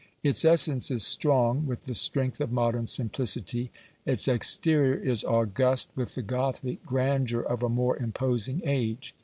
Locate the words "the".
1.85-1.93, 6.15-6.23